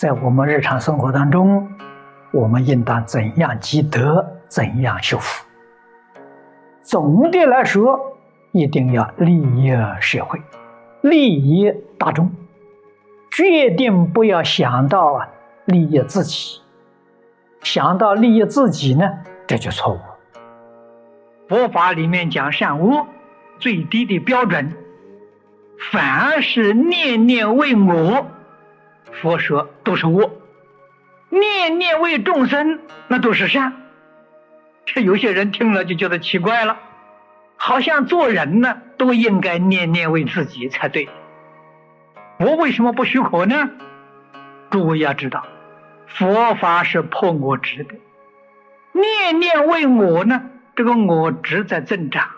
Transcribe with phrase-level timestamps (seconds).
[0.00, 1.68] 在我们日常生活当中，
[2.32, 5.44] 我们应当怎样积德，怎样修福？
[6.80, 8.16] 总的来说，
[8.52, 9.70] 一定要利益
[10.00, 10.40] 社会，
[11.02, 12.30] 利益大众，
[13.30, 15.22] 决定不要想到
[15.66, 16.62] 利益自己。
[17.60, 19.06] 想到利益自己呢，
[19.46, 19.98] 这就错误。
[21.46, 23.06] 佛法里面讲善恶
[23.58, 24.72] 最低的标准，
[25.92, 28.26] 凡是念念为我，
[29.12, 30.30] 佛说都是恶；
[31.28, 33.74] 念念为众生，那都是善。
[34.86, 36.78] 这有些人听了就觉得奇怪了，
[37.56, 41.08] 好像做人呢都应该念念为自己才对。
[42.38, 43.70] 我为什么不许可呢？
[44.70, 45.46] 诸位要知道。
[46.06, 47.94] 佛法是破我执的，
[48.92, 50.42] 念念为我呢，
[50.74, 52.30] 这个我执在增长，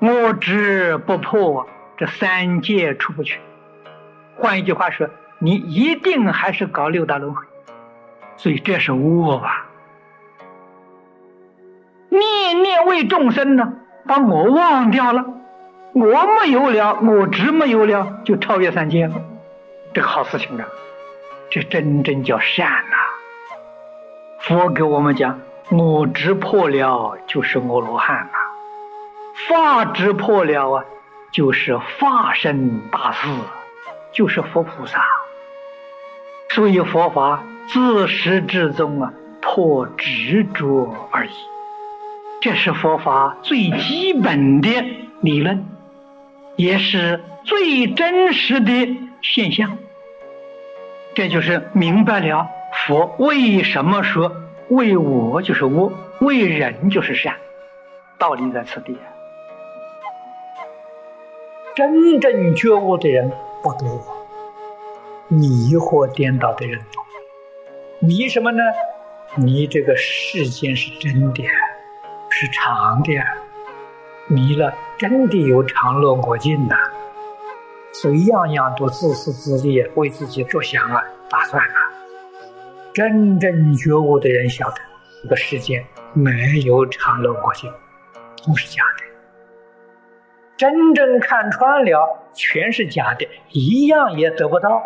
[0.00, 3.40] 我执不破，这三界出不去。
[4.36, 5.08] 换一句话说，
[5.44, 7.42] 你一定还是搞六道轮回，
[8.36, 9.66] 所以这是我吧？
[12.08, 13.72] 念念为众生呢，
[14.06, 15.24] 把我忘掉了，
[15.94, 19.14] 我没有了，我执没有了，就超越三界了，
[19.92, 20.64] 这个好事情啊！
[21.50, 22.96] 这真正叫善呐！
[24.38, 25.40] 佛给我们讲，
[25.70, 28.38] 我执破了就是阿罗汉呐，
[29.48, 30.84] 法执破了啊，
[31.32, 33.28] 就是法身大士，
[34.12, 35.02] 就是佛菩萨。
[36.54, 41.30] 所以佛法自始至终啊，破执着而已。
[42.42, 44.68] 这是佛法最基本的
[45.20, 45.64] 理论，
[46.56, 49.78] 也是最真实的现象。
[51.14, 52.48] 这就是明白了
[52.86, 54.32] 佛为什么说
[54.68, 57.36] 为我就是恶，为人就是善，
[58.18, 58.96] 道理在此地。
[61.74, 63.30] 真正觉悟的人
[63.62, 64.21] 不多，
[65.32, 67.02] 迷惑颠倒的人多。
[68.00, 68.62] 迷什么呢？
[69.34, 71.42] 迷这个世间是真的，
[72.28, 73.14] 是长的，
[74.26, 76.76] 迷了真的有长乐我净呐。
[77.94, 81.76] 所以样样都自私自利，为自己着想啊，打算啊。
[82.92, 84.76] 真正觉悟的人晓得，
[85.22, 85.82] 这个世间
[86.12, 86.30] 没
[86.66, 87.72] 有长乐国境，
[88.46, 89.04] 都是假的。
[90.58, 94.82] 真正看穿了，全是假的，一样也得不到。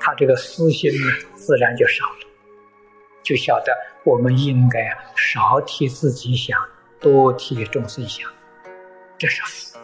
[0.00, 2.26] 他这个私心呢，自然就少了，
[3.22, 3.72] 就晓得
[4.04, 6.58] 我们应该啊，少替自己想，
[7.00, 8.30] 多替众生想，
[9.18, 9.78] 这是福。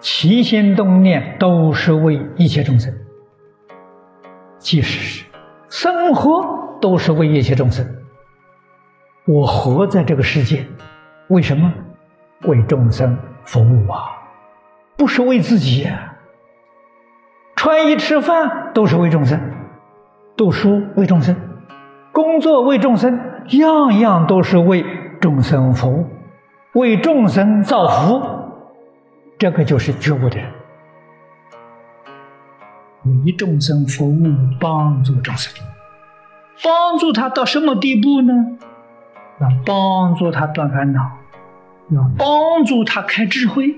[0.00, 2.92] 起心动念都是为一切众生，
[4.58, 5.24] 即使是
[5.68, 7.86] 生活都是为一切众生。
[9.24, 10.66] 我活在这个世界，
[11.28, 11.72] 为什么？
[12.42, 14.02] 为众生服务啊，
[14.96, 15.88] 不是为自己。
[17.62, 19.40] 穿衣吃饭都是为众生，
[20.36, 21.36] 读书为众生，
[22.10, 24.84] 工作为众生，样样都是为
[25.20, 26.08] 众生服务，
[26.72, 28.20] 为众生造福。
[29.38, 30.50] 这个就是觉悟的人，
[33.24, 34.24] 为众生服务，
[34.58, 35.54] 帮助众生，
[36.64, 38.34] 帮助他到什么地步呢？
[39.40, 41.00] 要帮助他断烦恼，
[41.90, 43.76] 要帮助他开智慧，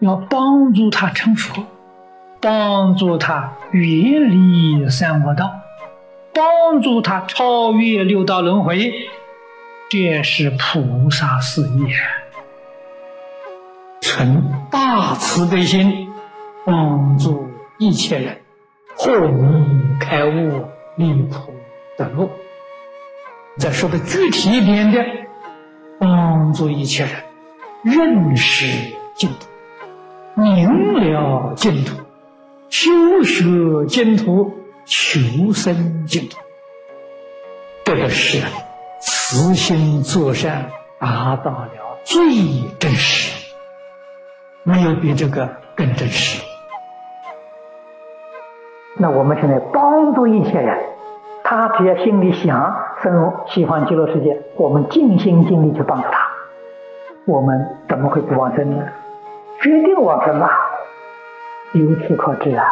[0.00, 1.62] 要帮助他成佛，
[2.46, 5.50] 帮助他远离三恶道，
[6.32, 8.92] 帮助他超越六道轮回，
[9.90, 11.96] 这是菩萨事业。
[14.00, 16.06] 存大慈悲心，
[16.64, 17.48] 帮助
[17.80, 18.40] 一切人，
[18.96, 21.52] 获迷开悟，离苦
[21.98, 22.30] 得乐。
[23.58, 25.04] 再说的具体一点的，
[25.98, 27.12] 帮助一切人
[27.82, 31.96] 认识净土，明了净土，
[32.68, 34.52] 修学净土，
[34.84, 36.36] 求生净土。
[37.84, 38.44] 这个是
[39.00, 40.68] 慈心作善，
[40.98, 42.24] 达到了最
[42.78, 43.54] 真实。
[44.64, 46.44] 没有比这个更真实。
[48.98, 50.76] 那我们现在帮助一些人，
[51.44, 56.28] 他只要心里想生喜欢极乐世界，我们尽心尽力去帮助他，
[57.26, 58.84] 我们怎么会不往生呢？
[59.62, 60.50] 决定往生啊！
[61.78, 62.64] 由此可知啊，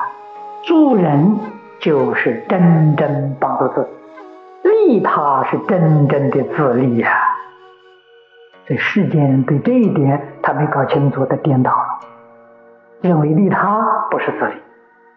[0.62, 1.36] 助人
[1.78, 3.82] 就是真正帮助自
[4.62, 7.10] 己，利他是真正的自利呀。
[8.66, 12.00] 这世间人对这一点他没搞清楚，他颠倒了，
[13.02, 14.54] 认为利他不是自利，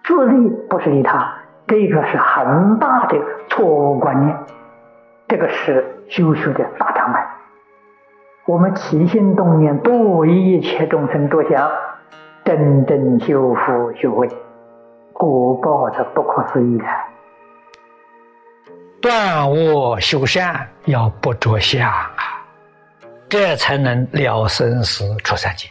[0.03, 1.35] 自利不是利他，
[1.65, 3.17] 这个是很大的
[3.47, 4.37] 错误观念，
[5.29, 7.25] 这个是修学的大障碍。
[8.45, 11.69] 我们起心动念多为一切众生着想，
[12.47, 14.25] 真正修复修慧，
[15.11, 16.85] 果报是不可思议的！
[19.01, 22.09] 断恶修善要不着相啊，
[23.27, 25.67] 这才能了生死出三界。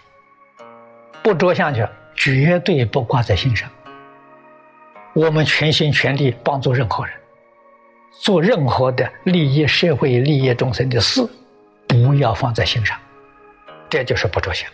[1.23, 1.82] 不着相就，
[2.14, 3.67] 绝对不挂在心上。
[5.14, 7.14] 我们全心全力帮助任何人，
[8.20, 11.26] 做任何的利益社会、利益众生的事，
[11.88, 12.99] 不要放在心上。
[13.88, 14.70] 这就是不着相，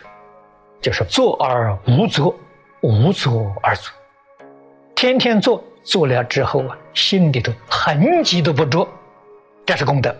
[0.83, 2.35] 就是做而无作，
[2.81, 3.89] 无作而作。
[4.93, 8.85] 天天做，做了之后啊，心里头痕迹都不着，
[9.65, 10.13] 这是功德，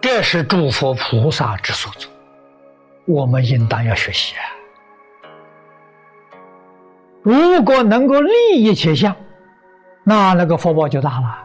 [0.00, 2.08] 这是诸佛菩萨之所作，
[3.06, 4.42] 我们应当要学习啊！
[7.22, 8.30] 如果能够利
[8.62, 9.14] 益切相，
[10.04, 11.38] 那那个福报就大了，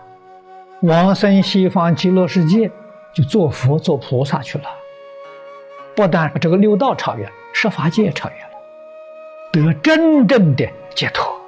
[0.83, 2.69] 往生西方极乐世界，
[3.15, 4.65] 就做佛做菩萨去了，
[5.95, 7.27] 不但这个六道超越，
[7.61, 8.49] 设法界超越了，
[9.51, 11.40] 得真正的解脱。